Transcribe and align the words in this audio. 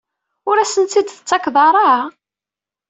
Ur 0.49 0.57
asen-tt-id-tettakeḍ 0.57 1.55
ara? 1.67 1.89